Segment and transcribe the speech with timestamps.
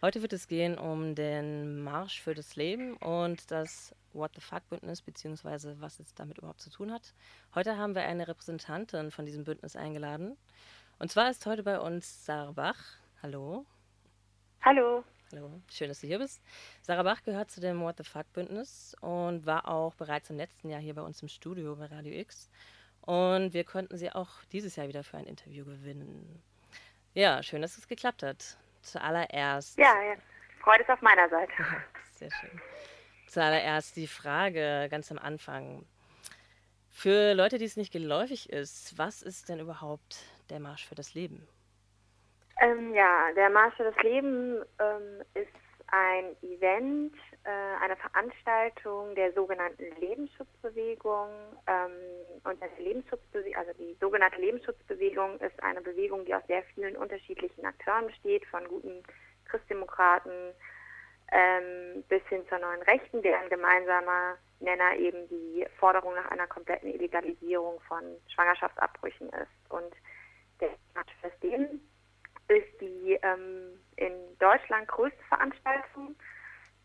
[0.00, 4.68] Heute wird es gehen um den Marsch für das Leben und das What the Fuck
[4.68, 7.14] Bündnis, beziehungsweise was es damit überhaupt zu tun hat.
[7.52, 10.36] Heute haben wir eine Repräsentantin von diesem Bündnis eingeladen.
[11.00, 12.78] Und zwar ist heute bei uns Sarah Bach.
[13.24, 13.66] Hallo.
[14.60, 15.02] Hallo.
[15.32, 16.40] Hallo, schön, dass du hier bist.
[16.82, 20.70] Sarah Bach gehört zu dem What the Fuck Bündnis und war auch bereits im letzten
[20.70, 22.48] Jahr hier bei uns im Studio bei Radio X.
[23.00, 26.40] Und wir konnten sie auch dieses Jahr wieder für ein Interview gewinnen.
[27.14, 28.58] Ja, schön, dass es geklappt hat.
[28.82, 29.78] Zuallererst.
[29.78, 30.14] Ja, ja.
[30.60, 31.52] Freude ist auf meiner Seite.
[32.14, 32.60] Sehr schön.
[33.26, 35.84] Zuallererst die Frage ganz am Anfang.
[36.90, 41.14] Für Leute, die es nicht geläufig ist, was ist denn überhaupt der Marsch für das
[41.14, 41.46] Leben?
[42.60, 45.52] Ähm, ja, der Marsch für das Leben ähm, ist
[45.90, 51.28] ein Event, äh, eine Veranstaltung der sogenannten Lebensschutzbewegung.
[51.66, 51.90] Ähm,
[52.44, 57.64] und die Lebensschutzbewegung, also die sogenannte Lebensschutzbewegung ist eine Bewegung, die aus sehr vielen unterschiedlichen
[57.64, 59.02] Akteuren besteht, von guten
[59.46, 60.52] Christdemokraten
[61.32, 66.92] ähm, bis hin zur neuen Rechten, deren gemeinsamer Nenner eben die Forderung nach einer kompletten
[66.92, 69.70] Illegalisierung von Schwangerschaftsabbrüchen ist.
[69.70, 69.94] Und
[70.60, 71.12] der Marsch
[72.48, 76.14] ist die ähm, in Deutschland größte Veranstaltung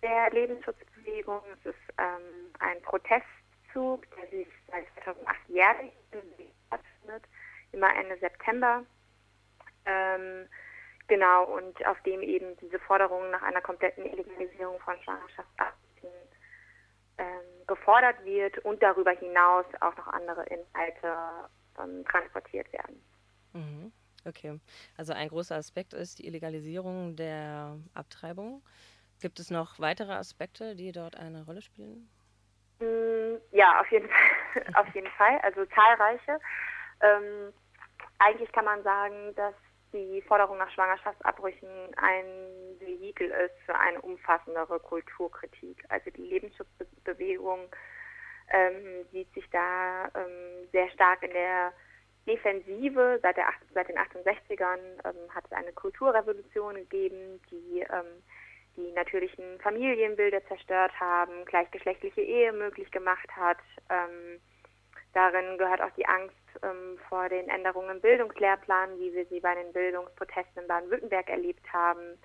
[0.02, 1.42] der Lebensschutzbewegung.
[1.54, 5.94] Es ist ähm, ein Protestzug, der sich seit 2008 jährlich
[6.68, 7.24] stattfindet,
[7.72, 8.84] immer Ende September.
[9.86, 10.48] Ähm,
[11.08, 16.10] genau, und auf dem eben diese Forderung nach einer kompletten Illegalisierung von Schwangerschaftsabbrüchen
[17.18, 21.14] ähm, gefordert wird und darüber hinaus auch noch andere Inhalte
[21.80, 23.04] ähm, transportiert werden.
[23.54, 23.92] Mhm.
[24.26, 24.60] Okay,
[24.98, 28.64] also ein großer Aspekt ist die Illegalisierung der Abtreibung.
[29.22, 32.10] Gibt es noch weitere Aspekte, die dort eine Rolle spielen?
[32.80, 34.66] Mm, ja, auf jeden Fall.
[34.76, 35.40] auf jeden Fall.
[35.44, 36.40] Also zahlreiche.
[37.02, 37.54] Ähm,
[38.20, 39.56] eigentlich kann man sagen, dass
[39.94, 42.26] die Forderung nach Schwangerschaftsabbrüchen ein
[42.80, 45.84] Vehikel ist für eine umfassendere Kulturkritik.
[45.90, 47.70] Also die Lebensschutzbewegung
[48.52, 51.74] ähm, sieht sich da ähm, sehr stark in der
[52.28, 53.20] Defensive.
[53.22, 58.24] Seit, der, seit den 68ern ähm, hat es eine Kulturrevolution gegeben, die ähm,
[58.76, 63.60] die natürlichen Familienbilder zerstört haben, gleichgeschlechtliche Ehe möglich gemacht hat.
[63.90, 64.40] Ähm,
[65.14, 69.54] darin gehört auch die Angst ähm, vor den Änderungen im Bildungslehrplan, wie wir sie bei
[69.56, 72.18] den Bildungsprotesten in Baden-Württemberg erlebt haben.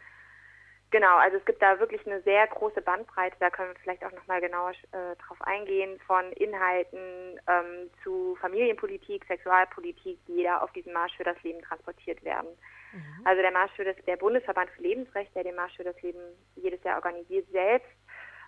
[0.90, 4.12] Genau, also es gibt da wirklich eine sehr große Bandbreite, da können wir vielleicht auch
[4.12, 10.94] nochmal genauer äh, drauf eingehen, von Inhalten ähm, zu Familienpolitik, Sexualpolitik, die da auf diesem
[10.94, 12.48] Marsch für das Leben transportiert werden.
[12.92, 13.26] Mhm.
[13.26, 16.20] Also der Marsch für das, der Bundesverband für Lebensrecht, der den Marsch für das Leben
[16.56, 17.90] jedes Jahr organisiert, selbst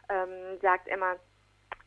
[0.08, 1.16] ähm, sagt immer,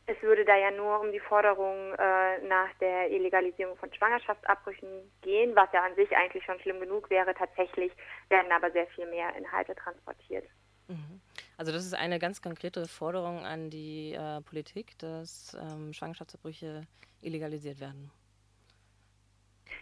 [0.06, 5.56] es würde da ja nur um die Forderung äh, nach der Illegalisierung von Schwangerschaftsabbrüchen gehen,
[5.56, 7.34] was ja an sich eigentlich schon schlimm genug wäre.
[7.34, 7.92] Tatsächlich
[8.28, 10.44] werden aber sehr viel mehr Inhalte transportiert.
[10.88, 11.20] Mhm.
[11.56, 16.86] Also das ist eine ganz konkrete Forderung an die äh, Politik, dass ähm, Schwangerschaftsabbrüche
[17.22, 18.10] illegalisiert werden.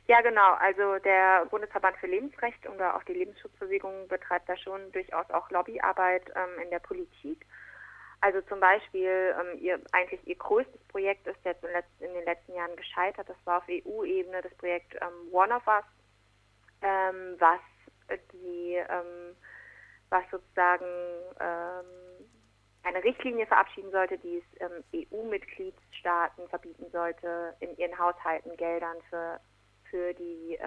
[0.06, 0.54] Ja, genau.
[0.54, 6.30] Also der Bundesverband für Lebensrecht und auch die Lebensschutzbewegung betreibt da schon durchaus auch Lobbyarbeit
[6.34, 7.46] ähm, in der Politik.
[8.22, 12.76] Also zum Beispiel, ähm, ihr, eigentlich ihr größtes Projekt ist jetzt in, den letzten Jahren
[12.76, 13.28] gescheitert.
[13.28, 15.84] Das war auf EU-Ebene das Projekt ähm, One of Us,
[16.82, 17.58] ähm, was
[18.32, 19.36] die, ähm,
[20.10, 20.84] was sozusagen
[21.40, 22.28] ähm,
[22.84, 29.40] eine Richtlinie verabschieden sollte, die es ähm, EU-Mitgliedstaaten verbieten sollte, in ihren Haushalten Geldern für,
[29.90, 30.58] für die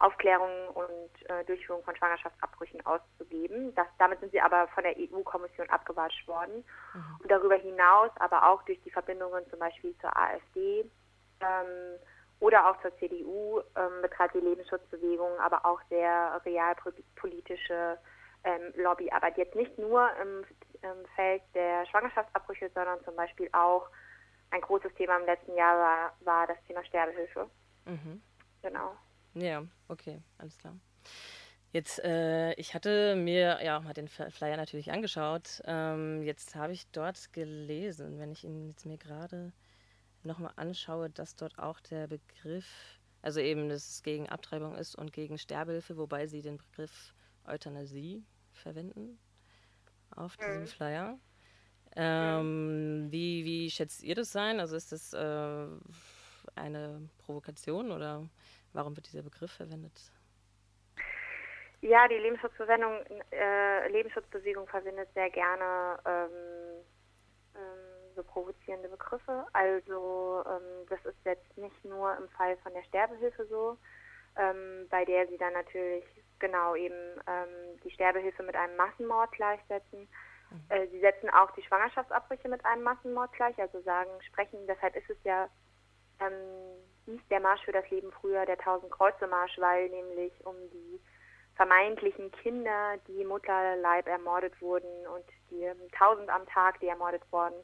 [0.00, 3.74] Aufklärung und äh, Durchführung von Schwangerschaftsabbrüchen auszugeben.
[3.74, 6.64] Das, damit sind sie aber von der EU-Kommission abgewatscht worden.
[6.94, 7.16] Mhm.
[7.22, 10.90] Und darüber hinaus aber auch durch die Verbindungen zum Beispiel zur AfD
[11.40, 11.98] ähm,
[12.40, 17.98] oder auch zur CDU ähm, betreibt die Lebensschutzbewegung aber auch sehr realpolitische
[18.44, 19.36] ähm, Lobbyarbeit.
[19.36, 20.44] Jetzt nicht nur im,
[20.80, 23.86] im Feld der Schwangerschaftsabbrüche, sondern zum Beispiel auch
[24.50, 27.50] ein großes Thema im letzten Jahr war, war das Thema Sterbehilfe.
[27.84, 28.22] Mhm.
[28.62, 28.96] Genau.
[29.34, 30.76] Ja, okay, alles klar.
[31.72, 35.62] Jetzt, äh, ich hatte mir ja mal den Flyer natürlich angeschaut.
[35.66, 39.52] Ähm, jetzt habe ich dort gelesen, wenn ich ihn jetzt mir gerade
[40.24, 45.12] nochmal anschaue, dass dort auch der Begriff, also eben, dass es gegen Abtreibung ist und
[45.12, 47.14] gegen Sterbehilfe, wobei sie den Begriff
[47.46, 49.18] Euthanasie verwenden
[50.10, 50.66] auf diesem mhm.
[50.66, 51.18] Flyer.
[51.96, 54.60] Ähm, wie, wie schätzt ihr das sein?
[54.60, 55.66] Also ist das äh,
[56.56, 58.28] eine Provokation oder
[58.72, 59.92] Warum wird dieser Begriff verwendet?
[61.80, 63.00] Ja, die Lebensschutzverwendung,
[63.32, 66.84] äh, Lebensschutzbewegung verwendet sehr gerne ähm,
[67.56, 69.46] ähm, so provozierende Begriffe.
[69.52, 73.78] Also ähm, das ist jetzt nicht nur im Fall von der Sterbehilfe so,
[74.36, 76.04] ähm, bei der sie dann natürlich
[76.38, 76.94] genau eben
[77.26, 80.06] ähm, die Sterbehilfe mit einem Massenmord gleichsetzen.
[80.50, 80.64] Mhm.
[80.68, 85.08] Äh, sie setzen auch die Schwangerschaftsabbrüche mit einem Massenmord gleich, also sagen, sprechen, deshalb ist
[85.08, 85.48] es ja,
[86.20, 91.00] ähm, hieß der Marsch für das Leben früher der Tausend-Kreuze-Marsch, weil nämlich um die
[91.56, 97.56] vermeintlichen Kinder, die Mutterleib ermordet wurden und die tausend am Tag, die ermordet wurden,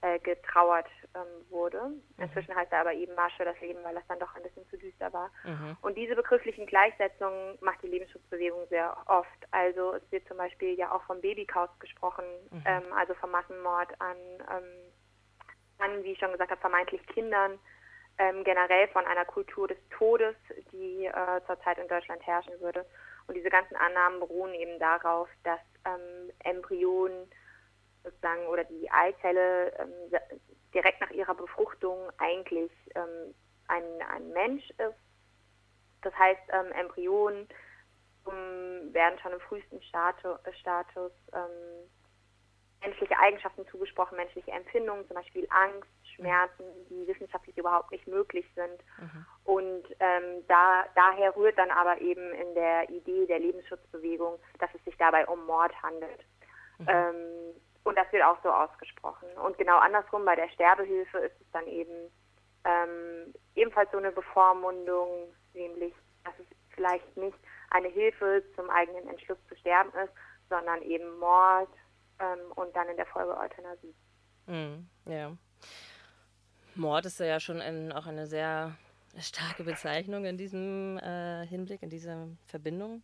[0.00, 1.88] äh, getrauert ähm, wurde.
[1.88, 2.22] Mhm.
[2.22, 4.66] Inzwischen heißt er aber eben Marsch für das Leben, weil das dann doch ein bisschen
[4.68, 5.30] zu düster war.
[5.44, 5.76] Mhm.
[5.82, 9.28] Und diese begrifflichen Gleichsetzungen macht die Lebensschutzbewegung sehr oft.
[9.50, 12.62] Also es wird zum Beispiel ja auch vom Babykaus gesprochen, mhm.
[12.64, 14.92] ähm, also vom Massenmord an, ähm,
[15.78, 17.58] an, wie ich schon gesagt habe, vermeintlich Kindern,
[18.18, 20.34] ähm, generell von einer Kultur des Todes,
[20.72, 22.84] die äh, zurzeit in Deutschland herrschen würde.
[23.26, 27.30] Und diese ganzen Annahmen beruhen eben darauf, dass ähm, Embryonen
[28.02, 29.92] sozusagen oder die Eizelle ähm,
[30.74, 33.34] direkt nach ihrer Befruchtung eigentlich ähm,
[33.68, 34.98] ein, ein Mensch ist.
[36.02, 37.48] Das heißt, ähm, Embryonen
[38.92, 41.88] werden schon im frühesten Status, Status ähm,
[42.80, 48.80] menschliche Eigenschaften zugesprochen, menschliche Empfindungen, zum Beispiel Angst, Schmerzen, die wissenschaftlich überhaupt nicht möglich sind.
[48.98, 49.26] Mhm.
[49.44, 54.84] Und ähm, da, daher rührt dann aber eben in der Idee der Lebensschutzbewegung, dass es
[54.84, 56.24] sich dabei um Mord handelt.
[56.78, 56.86] Mhm.
[56.88, 57.54] Ähm,
[57.84, 59.28] und das wird auch so ausgesprochen.
[59.44, 62.10] Und genau andersrum bei der Sterbehilfe ist es dann eben
[62.64, 67.38] ähm, ebenfalls so eine Bevormundung, nämlich, dass es vielleicht nicht
[67.70, 70.12] eine Hilfe zum eigenen Entschluss zu sterben ist,
[70.48, 71.68] sondern eben Mord
[72.20, 73.94] ähm, und dann in der Folge Euthanasie.
[74.46, 75.36] Mm, ja.
[76.74, 78.76] Mord ist ja schon ein, auch eine sehr
[79.18, 83.02] starke Bezeichnung in diesem äh, Hinblick, in dieser Verbindung.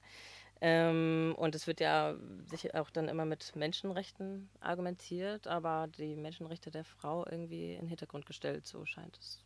[0.61, 2.15] Ähm, und es wird ja
[2.47, 7.89] sich auch dann immer mit Menschenrechten argumentiert, aber die Menschenrechte der Frau irgendwie in den
[7.89, 9.45] Hintergrund gestellt, so scheint es.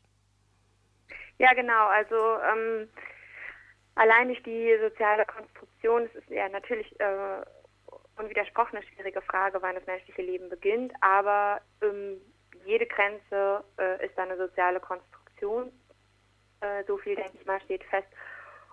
[1.39, 1.87] Ja, genau.
[1.87, 2.89] Also ähm,
[3.95, 7.43] allein durch die soziale Konstruktion, es ist ja natürlich äh,
[8.19, 12.21] unwidersprochen eine schwierige Frage, wann das menschliche Leben beginnt, aber ähm,
[12.65, 15.73] jede Grenze äh, ist eine soziale Konstruktion.
[16.61, 18.09] Äh, so viel, denke ich mal, steht fest.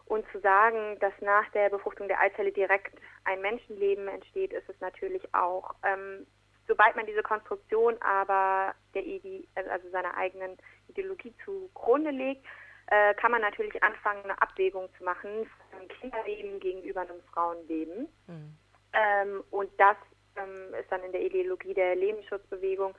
[0.05, 4.79] Und zu sagen, dass nach der Befruchtung der Eizelle direkt ein Menschenleben entsteht, ist es
[4.79, 5.73] natürlich auch.
[5.83, 6.27] Ähm,
[6.67, 10.57] sobald man diese Konstruktion aber der Ide also seiner eigenen
[10.89, 12.45] Ideologie zugrunde legt,
[12.87, 18.07] äh, kann man natürlich anfangen, eine Abwägung zu machen von einem Kinderleben gegenüber einem Frauenleben.
[18.27, 18.57] Mhm.
[18.95, 19.97] Ähm, und das
[20.35, 22.95] ähm, ist dann in der Ideologie der Lebensschutzbewegung,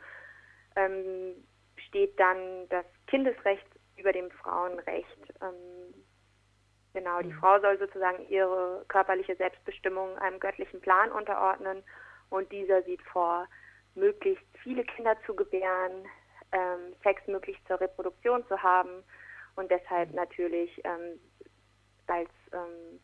[0.77, 1.35] ähm,
[1.89, 3.67] steht dann das Kindesrecht
[3.97, 5.35] über dem Frauenrecht.
[5.43, 6.05] Ähm,
[6.97, 7.39] Genau, die mhm.
[7.41, 11.85] Frau soll sozusagen ihre körperliche Selbstbestimmung einem göttlichen Plan unterordnen
[12.31, 13.47] und dieser sieht vor,
[13.95, 16.07] möglichst viele Kinder zu gebären,
[16.53, 19.05] ähm, Sex möglichst zur Reproduktion zu haben
[19.57, 20.17] und deshalb mhm.
[20.17, 20.83] natürlich
[22.07, 22.99] als ähm,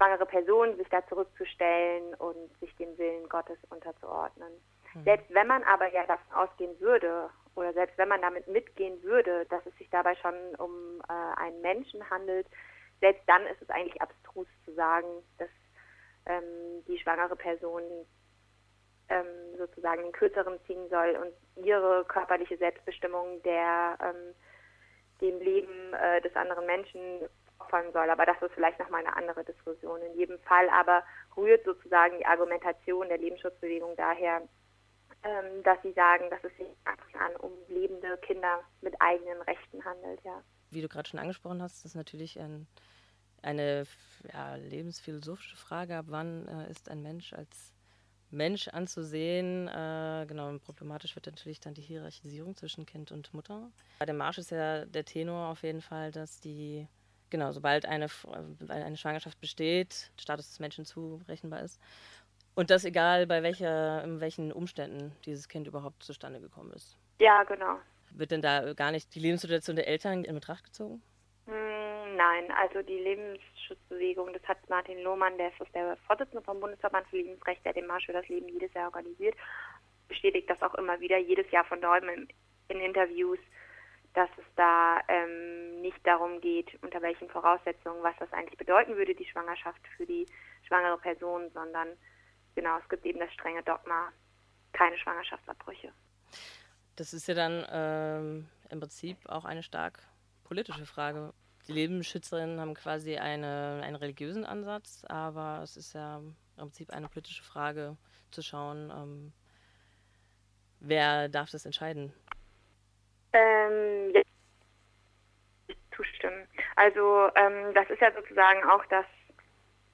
[0.00, 4.50] schwangere Person sich da zurückzustellen und sich dem Willen Gottes unterzuordnen.
[4.94, 5.04] Mhm.
[5.04, 9.44] Selbst wenn man aber ja davon ausgehen würde oder selbst wenn man damit mitgehen würde,
[9.50, 12.46] dass es sich dabei schon um äh, einen Menschen handelt,
[13.00, 15.06] selbst dann ist es eigentlich abstrus zu sagen,
[15.36, 15.50] dass
[16.26, 17.82] ähm, die schwangere Person
[19.10, 24.34] ähm, sozusagen den Kürzeren ziehen soll und ihre körperliche Selbstbestimmung der ähm,
[25.20, 27.28] dem Leben äh, des anderen Menschen
[27.60, 28.10] opfern soll.
[28.10, 30.00] Aber das ist vielleicht nochmal eine andere Diskussion.
[30.02, 31.04] In jedem Fall aber
[31.36, 34.42] rührt sozusagen die Argumentation der Lebensschutzbewegung daher,
[35.22, 36.68] ähm, dass sie sagen, dass es sich
[37.18, 40.42] an um lebende Kinder mit eigenen Rechten handelt, ja.
[40.70, 42.66] Wie du gerade schon angesprochen hast, ist natürlich ein
[43.42, 43.86] eine
[44.32, 47.72] ja, lebensphilosophische Frage, ab wann äh, ist ein Mensch als
[48.30, 49.68] Mensch anzusehen.
[49.68, 53.70] Äh, genau, problematisch wird natürlich dann die Hierarchisierung zwischen Kind und Mutter.
[53.98, 56.86] Bei dem Marsch ist ja der Tenor auf jeden Fall, dass die,
[57.30, 58.06] genau, sobald eine,
[58.68, 61.80] eine Schwangerschaft besteht, Status des Menschen zurechenbar ist.
[62.54, 66.98] Und das egal, bei welcher, in welchen Umständen dieses Kind überhaupt zustande gekommen ist.
[67.20, 67.78] Ja, genau.
[68.10, 71.00] Wird denn da gar nicht die Lebenssituation der Eltern in Betracht gezogen?
[71.46, 77.16] Nein, also die Lebensschutzbewegung, das hat Martin Lohmann, der ist der Vorsitzende vom Bundesverband für
[77.16, 79.34] Lebensrecht, der den Marsch für das Leben jedes Jahr organisiert,
[80.06, 82.28] bestätigt das auch immer wieder, jedes Jahr von neuem in,
[82.68, 83.38] in Interviews,
[84.14, 89.14] dass es da ähm, nicht darum geht, unter welchen Voraussetzungen, was das eigentlich bedeuten würde,
[89.14, 90.26] die Schwangerschaft für die
[90.66, 91.88] schwangere Person, sondern
[92.54, 94.12] genau, es gibt eben das strenge Dogma,
[94.72, 95.92] keine Schwangerschaftsabbrüche.
[96.96, 100.00] Das ist ja dann ähm, im Prinzip auch eine stark
[100.44, 101.32] politische Frage.
[101.68, 107.08] Die Lebensschützerinnen haben quasi eine, einen religiösen Ansatz, aber es ist ja im Prinzip eine
[107.08, 107.96] politische Frage
[108.30, 109.32] zu schauen, ähm,
[110.80, 112.12] wer darf das entscheiden?
[113.32, 114.22] Ähm, ja,
[115.96, 116.46] zustimmen.
[116.76, 119.06] Also ähm, das ist ja sozusagen auch das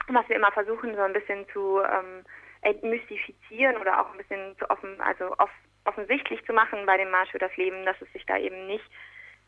[0.09, 2.25] was wir immer versuchen, so ein bisschen zu ähm,
[2.63, 5.51] entmystifizieren oder auch ein bisschen zu offen, also off,
[5.85, 8.85] offensichtlich zu machen bei dem Marsch für das Leben, dass es sich da eben nicht,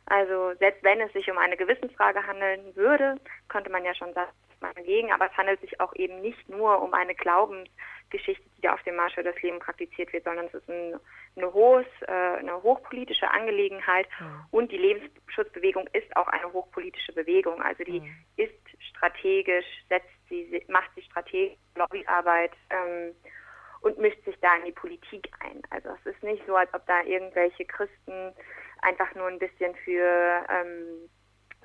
[0.07, 3.17] also selbst wenn es sich um eine Gewissensfrage handeln würde,
[3.49, 4.31] könnte man ja schon sagen,
[4.61, 7.15] man dagegen, aber es handelt sich auch eben nicht nur um eine
[8.09, 10.99] Glaubensgeschichte, die da auf dem Marsch für das Leben praktiziert wird, sondern es ist ein,
[11.37, 14.45] eine, hohes, äh, eine hochpolitische Angelegenheit mhm.
[14.51, 17.63] und die Lebensschutzbewegung ist auch eine hochpolitische Bewegung.
[17.63, 18.15] Also die mhm.
[18.37, 18.53] ist
[18.91, 23.15] strategisch, setzt sie, macht sie strategische Lobbyarbeit ähm,
[23.81, 25.63] und mischt sich da in die Politik ein.
[25.71, 28.33] Also es ist nicht so, als ob da irgendwelche Christen
[28.83, 31.09] einfach nur ein bisschen für, ähm,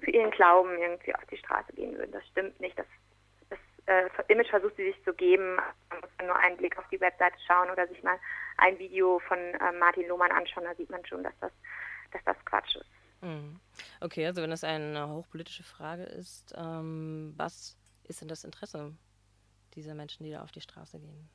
[0.02, 2.12] für ihren Glauben irgendwie auf die Straße gehen würden.
[2.12, 2.78] Das stimmt nicht.
[2.78, 2.88] Das
[3.86, 5.56] äh, Image versucht sie sich zu geben.
[5.90, 8.18] Man muss nur einen Blick auf die Webseite schauen oder sich mal
[8.58, 10.66] ein Video von äh, Martin Lohmann anschauen.
[10.66, 11.52] Da sieht man schon, dass das,
[12.12, 12.90] dass das Quatsch ist.
[13.22, 13.60] Mhm.
[14.02, 18.94] Okay, also wenn das eine hochpolitische Frage ist, ähm, was ist denn das Interesse
[19.76, 21.30] dieser Menschen, die da auf die Straße gehen?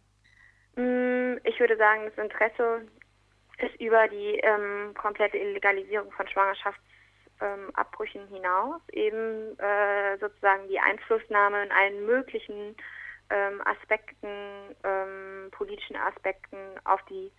[0.76, 2.86] Mm, ich würde sagen, das Interesse
[3.58, 6.97] ist über die ähm, komplette Illegalisierung von Schwangerschaftsabbrüchen
[7.40, 7.72] ähm,
[8.28, 12.76] hinaus eben äh, sozusagen die Einflussnahme in allen möglichen
[13.30, 17.30] ähm, Aspekten, ähm, politischen Aspekten auf die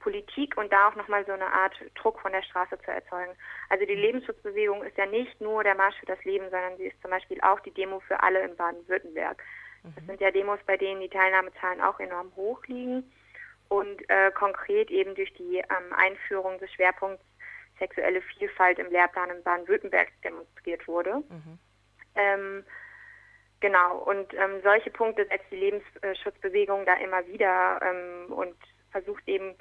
[0.00, 3.32] Politik und da auch nochmal so eine Art Druck von der Straße zu erzeugen.
[3.70, 4.02] Also die mhm.
[4.02, 7.40] Lebensschutzbewegung ist ja nicht nur der Marsch für das Leben, sondern sie ist zum Beispiel
[7.40, 9.42] auch die Demo für alle in Baden-Württemberg.
[9.82, 10.06] Das mhm.
[10.06, 13.10] sind ja Demos, bei denen die Teilnahmezahlen auch enorm hoch liegen
[13.68, 17.24] und äh, konkret eben durch die ähm, Einführung des Schwerpunkts
[17.78, 21.16] sexuelle Vielfalt im Lehrplan in Baden-Württemberg demonstriert wurde.
[21.28, 21.58] Mhm.
[22.14, 22.64] Ähm,
[23.60, 28.56] genau, und ähm, solche Punkte setzt die Lebensschutzbewegung da immer wieder ähm, und
[28.90, 29.54] versucht eben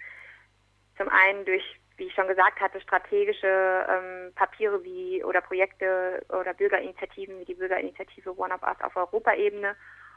[0.98, 1.64] zum einen durch,
[1.98, 7.56] wie ich schon gesagt hatte, strategische ähm, Papiere wie oder Projekte oder Bürgerinitiativen wie die
[7.56, 9.76] Bürgerinitiative One of Us auf Europaebene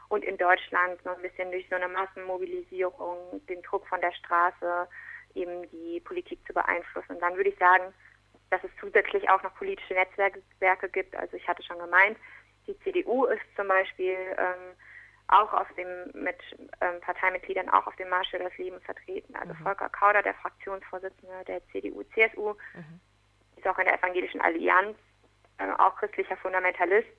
[0.09, 4.87] und in Deutschland noch ein bisschen durch so eine Massenmobilisierung, den Druck von der Straße,
[5.35, 7.13] eben die Politik zu beeinflussen.
[7.13, 7.93] Und dann würde ich sagen,
[8.49, 11.15] dass es zusätzlich auch noch politische Netzwerke gibt.
[11.15, 12.17] Also ich hatte schon gemeint,
[12.67, 14.75] die CDU ist zum Beispiel ähm,
[15.27, 16.37] auch auf dem mit
[16.81, 19.35] ähm, Parteimitgliedern auch auf dem Marsch für das Leben vertreten.
[19.35, 19.63] Also mhm.
[19.63, 22.99] Volker Kauder, der Fraktionsvorsitzende der CDU-CSU, mhm.
[23.57, 24.97] ist auch in der Evangelischen Allianz,
[25.59, 27.09] äh, auch christlicher Fundamentalist,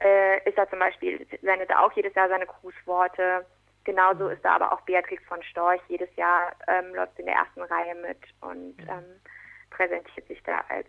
[0.00, 3.46] äh, ist er zum Beispiel, sendet auch jedes Jahr seine Grußworte.
[3.84, 7.62] Genauso ist da aber auch Beatrix von Storch jedes Jahr ähm, läuft in der ersten
[7.62, 8.88] Reihe mit und mhm.
[8.88, 9.20] ähm,
[9.70, 10.86] präsentiert sich da als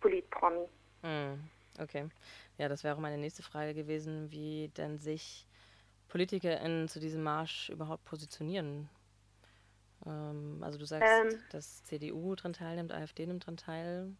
[0.00, 0.68] Politpromi.
[1.02, 1.48] Mhm.
[1.80, 2.08] Okay.
[2.56, 5.46] Ja, das wäre auch meine nächste Frage gewesen, wie denn sich
[6.08, 8.88] PolitikerInnen zu diesem Marsch überhaupt positionieren?
[10.06, 14.12] Ähm, also du sagst, ähm, dass CDU dran teilnimmt, AfD nimmt dran teil.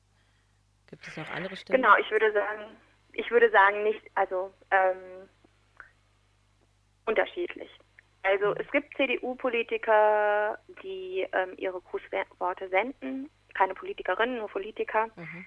[0.89, 1.81] Gibt es noch andere Stimmen?
[1.81, 2.77] Genau, ich würde sagen,
[3.13, 5.29] ich würde sagen nicht, also ähm,
[7.07, 7.71] unterschiedlich.
[8.25, 15.09] Also es gibt CDU-Politiker, die ähm, ihre Grußworte senden, keine Politikerinnen, nur Politiker.
[15.15, 15.47] Mhm.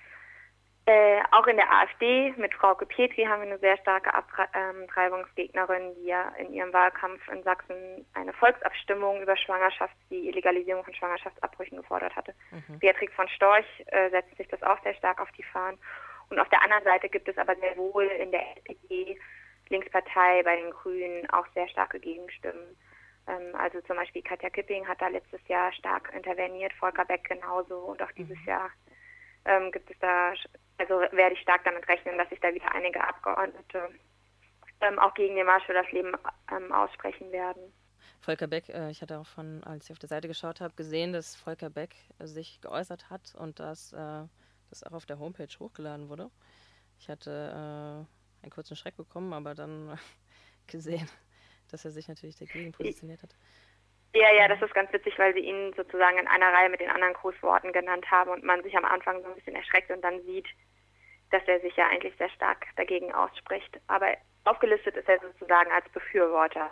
[0.85, 6.05] Äh, auch in der AfD mit Frau Petri haben wir eine sehr starke Abtreibungsgegnerin, die
[6.05, 12.15] ja in ihrem Wahlkampf in Sachsen eine Volksabstimmung über Schwangerschafts-, die Illegalisierung von Schwangerschaftsabbrüchen gefordert
[12.15, 12.33] hatte.
[12.51, 12.79] Mhm.
[12.79, 15.77] Beatrix von Storch äh, setzt sich das auch sehr stark auf die Fahnen.
[16.29, 18.45] Und auf der anderen Seite gibt es aber sehr wohl in der
[19.97, 22.77] Linkspartei, bei den Grünen auch sehr starke Gegenstimmen.
[23.27, 27.77] Ähm, also zum Beispiel Katja Kipping hat da letztes Jahr stark interveniert, Volker Beck genauso
[27.77, 28.47] und auch dieses mhm.
[28.47, 28.69] Jahr
[29.45, 30.33] ähm, gibt es da,
[30.77, 33.89] also werde ich stark damit rechnen, dass sich da wieder einige Abgeordnete
[34.81, 36.13] ähm, auch gegen den Marsch für das Leben
[36.51, 37.73] ähm, aussprechen werden.
[38.21, 41.13] Volker Beck, äh, ich hatte auch von, als ich auf der Seite geschaut habe, gesehen,
[41.13, 44.23] dass Volker Beck äh, sich geäußert hat und dass äh,
[44.69, 46.29] das auch auf der Homepage hochgeladen wurde.
[46.99, 48.07] Ich hatte
[48.47, 49.99] einen kurzen Schreck bekommen, aber dann
[50.67, 51.07] gesehen,
[51.69, 53.35] dass er sich natürlich dagegen positioniert hat.
[54.15, 56.89] Ja, ja, das ist ganz witzig, weil sie ihn sozusagen in einer Reihe mit den
[56.89, 60.23] anderen Grußworten genannt haben und man sich am Anfang so ein bisschen erschreckt und dann
[60.23, 60.47] sieht,
[61.29, 63.79] dass er sich ja eigentlich sehr stark dagegen ausspricht.
[63.87, 66.71] Aber aufgelistet ist er sozusagen als Befürworter.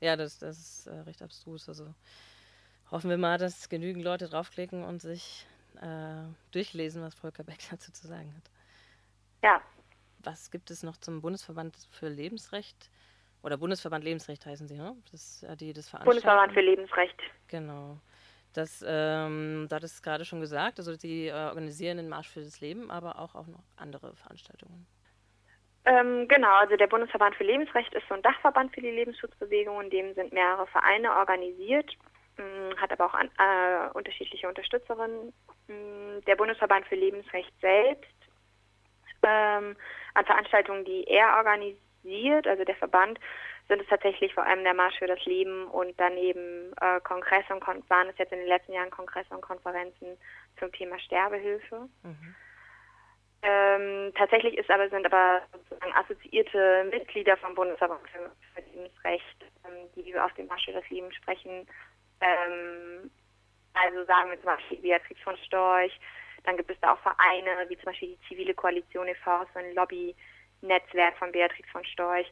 [0.00, 1.68] Ja, das, das ist äh, recht abstrus.
[1.68, 1.94] Also
[2.90, 5.46] hoffen wir mal, dass genügend Leute draufklicken und sich
[5.80, 8.50] äh, durchlesen, was Volker Beck dazu zu sagen hat.
[9.42, 9.62] Ja.
[10.24, 12.90] Was gibt es noch zum Bundesverband für Lebensrecht?
[13.42, 14.96] Oder Bundesverband Lebensrecht heißen sie, ne?
[15.12, 17.20] Das, äh, die das Bundesverband für Lebensrecht.
[17.48, 17.98] Genau.
[18.54, 22.40] Das, ähm, da hat es gerade schon gesagt, also sie äh, organisieren den Marsch für
[22.40, 24.86] das Leben, aber auch, auch noch andere Veranstaltungen.
[25.84, 29.90] Ähm, genau, also der Bundesverband für Lebensrecht ist so ein Dachverband für die Lebensschutzbewegung, in
[29.90, 31.90] dem sind mehrere Vereine organisiert,
[32.38, 35.34] mh, mm, hat aber auch an, äh, unterschiedliche Unterstützerinnen.
[35.68, 38.23] Mh, mm, der Bundesverband für Lebensrecht selbst
[39.26, 39.76] ähm,
[40.14, 41.84] an Veranstaltungen, die er organisiert
[42.46, 43.18] also der Verband
[43.68, 47.60] sind es tatsächlich vor allem der Marsch für das Leben und daneben äh, Kongresse und
[47.60, 50.18] Kon waren es jetzt in den letzten Jahren Kongresse und Konferenzen
[50.58, 51.88] zum Thema Sterbehilfe.
[52.02, 52.34] Mhm.
[53.42, 58.30] Ähm, tatsächlich ist aber, sind aber sozusagen assoziierte Mitglieder vom Bundesverband für,
[58.72, 61.66] Lebensrecht, ähm, die auf dem Marsch für das Leben sprechen.
[62.20, 63.10] Ähm,
[63.74, 65.98] also sagen wir zum Beispiel Beatrix von Storch.
[66.44, 69.74] Dann gibt es da auch Vereine, wie zum Beispiel die Zivile Koalition e.V., so ein
[69.74, 72.30] Lobby-Netzwerk von Beatrix von Storch.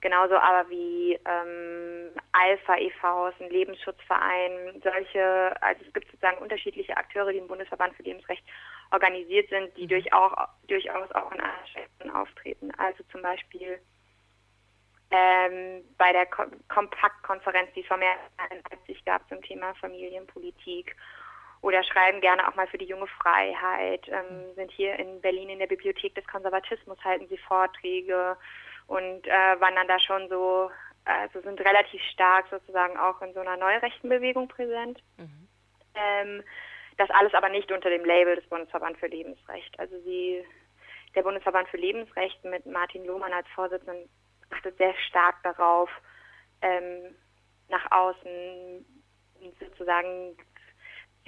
[0.00, 4.80] Genauso aber wie ähm, Alpha e.V., ein Lebensschutzverein.
[4.82, 8.44] Solche, also es gibt sozusagen unterschiedliche Akteure, die im Bundesverband für Lebensrecht
[8.92, 9.88] organisiert sind, die mhm.
[9.88, 12.70] durch auch, durchaus auch in anderen auftreten.
[12.78, 13.80] Also zum Beispiel
[15.10, 18.14] ähm, bei der Ko Kompaktkonferenz, die es vor mehr
[18.50, 20.94] in Leipzig gab zum Thema Familienpolitik
[21.60, 25.58] oder schreiben gerne auch mal für die junge Freiheit, ähm, sind hier in Berlin in
[25.58, 28.36] der Bibliothek des Konservatismus, halten sie Vorträge
[28.86, 30.70] und äh, wandern da schon so,
[31.04, 35.02] also sind relativ stark sozusagen auch in so einer neurechten Bewegung präsent.
[35.16, 35.48] Mhm.
[35.94, 36.44] Ähm,
[36.96, 39.78] das alles aber nicht unter dem Label des Bundesverband für Lebensrecht.
[39.78, 40.44] Also sie,
[41.14, 44.08] der Bundesverband für Lebensrecht mit Martin Lohmann als Vorsitzenden
[44.50, 45.90] achtet sehr stark darauf,
[46.60, 47.14] ähm,
[47.68, 48.84] nach außen
[49.60, 50.36] sozusagen,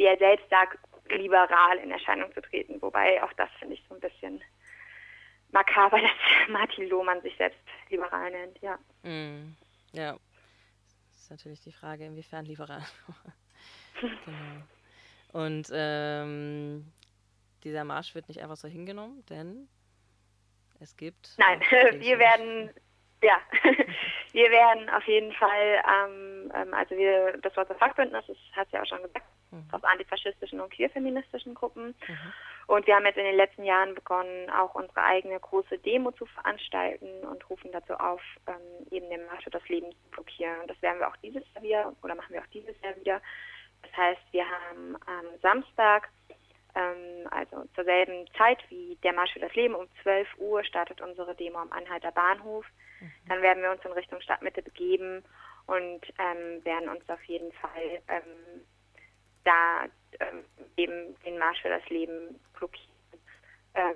[0.00, 0.78] wie er selbst sagt,
[1.11, 2.80] liberal in Erscheinung zu treten.
[2.80, 4.42] Wobei auch das finde ich so ein bisschen
[5.52, 8.78] makaber, dass Martin Lohmann sich selbst liberal nennt, ja.
[9.02, 9.54] Mm,
[9.92, 10.12] ja.
[10.12, 12.83] Das ist natürlich die Frage, inwiefern liberal.
[14.00, 14.62] genau.
[15.33, 16.90] Und ähm,
[17.62, 19.69] dieser Marsch wird nicht einfach so hingenommen, denn
[20.80, 21.35] es gibt.
[21.37, 21.61] Nein,
[22.00, 22.71] wir werden,
[23.23, 23.37] ja,
[24.33, 28.73] wir werden auf jeden Fall, ähm, ähm, also wir, das Wort Fachbündnis, das hat es
[28.73, 29.26] ja auch schon gesagt.
[29.73, 31.95] Aus antifaschistischen und queerfeministischen Gruppen.
[32.07, 32.33] Mhm.
[32.66, 36.26] Und wir haben jetzt in den letzten Jahren begonnen, auch unsere eigene große Demo zu
[36.26, 40.61] veranstalten und rufen dazu auf, ähm, eben den Marsch für das Leben zu blockieren.
[40.61, 43.21] Und das werden wir auch dieses Jahr wieder, oder machen wir auch dieses Jahr wieder.
[43.83, 46.10] Das heißt, wir haben am Samstag,
[46.76, 51.00] ähm, also zur selben Zeit wie der Marsch für das Leben, um 12 Uhr startet
[51.00, 52.65] unsere Demo am Anhalter Bahnhof.
[53.00, 53.13] Mhm.
[53.28, 55.25] Dann werden wir uns in Richtung Stadtmitte begeben
[55.67, 58.63] und ähm, werden uns auf jeden Fall ähm,
[59.45, 59.85] da
[60.21, 60.45] ähm,
[60.76, 62.91] eben den Marsch für das Leben blockieren.
[63.75, 63.95] Ähm,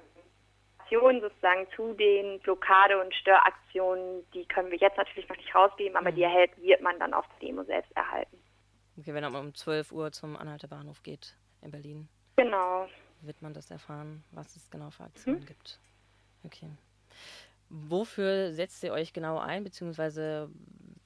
[1.20, 6.10] sozusagen zu den Blockade- und Störaktionen, die können wir jetzt natürlich noch nicht rausgeben, aber
[6.10, 6.16] mhm.
[6.16, 8.36] die erhält, wird man dann auf der Demo selbst erhalten.
[8.98, 12.08] Okay, wenn man um 12 Uhr zum Anhalter Bahnhof geht in Berlin.
[12.36, 12.86] Genau.
[13.22, 15.46] Wird man das erfahren, was es genau für Aktionen mhm.
[15.46, 15.80] gibt.
[16.44, 16.70] Okay.
[17.70, 20.50] Wofür setzt ihr euch genau ein, beziehungsweise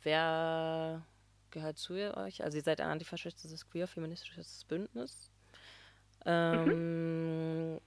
[0.03, 1.03] wer
[1.51, 2.43] gehört zu euch?
[2.43, 5.31] Also ihr seid ein antifaschistisches, queer-feministisches Bündnis.
[6.27, 7.81] Ähm, mhm.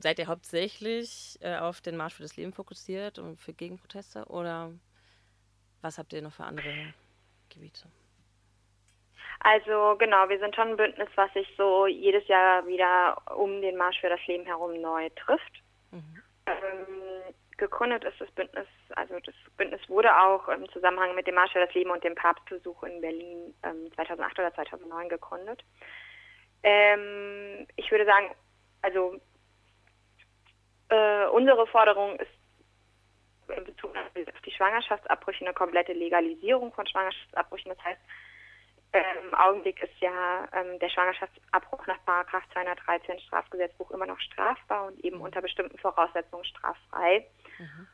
[0.00, 4.72] Seid ihr hauptsächlich äh, auf den Marsch für das Leben fokussiert und für Gegenproteste oder
[5.80, 6.92] was habt ihr noch für andere
[7.48, 7.88] Gebiete?
[9.40, 13.76] Also genau, wir sind schon ein Bündnis, was sich so jedes Jahr wieder um den
[13.76, 15.62] Marsch für das Leben herum neu trifft.
[15.90, 16.22] Mhm.
[16.46, 21.52] Ähm, gegründet ist das Bündnis, also das Bündnis wurde auch im Zusammenhang mit dem Marsch
[21.52, 25.62] für das Leben und dem Papstbesuch in Berlin ähm, 2008 oder 2009 gegründet.
[26.64, 28.34] Ähm, ich würde sagen,
[28.82, 29.20] also
[30.88, 32.30] äh, unsere Forderung ist
[33.56, 37.72] in Bezug auf die Schwangerschaftsabbrüche eine komplette Legalisierung von Schwangerschaftsabbrüchen.
[37.74, 38.00] Das heißt,
[38.92, 44.98] im Augenblick ist ja ähm, der Schwangerschaftsabbruch nach Paragraph 213 Strafgesetzbuch immer noch strafbar und
[45.04, 45.22] eben mhm.
[45.22, 47.26] unter bestimmten Voraussetzungen straffrei.
[47.58, 47.86] Mhm.